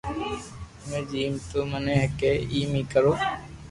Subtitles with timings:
[0.83, 3.13] ھمي جيم تو مني ڪي ايم اي ڪرو